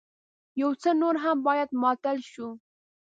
[0.61, 2.47] يو څه نور هم بايد ماتل شو.